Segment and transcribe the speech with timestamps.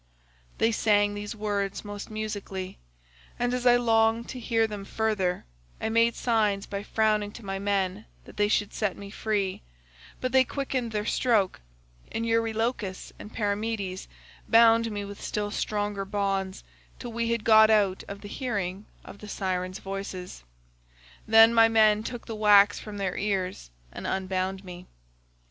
[0.57, 2.79] "They sang these words most musically,
[3.37, 5.45] and as I longed to hear them further
[5.79, 9.61] I made signs by frowning to my men that they should set me free;
[10.19, 11.61] but they quickened their stroke,
[12.11, 14.07] and Eurylochus and Perimedes
[14.49, 16.63] bound me with still stronger bonds
[16.97, 20.43] till we had got out of hearing of the Sirens' voices.
[21.27, 24.87] Then my men took the wax from their ears and unbound me.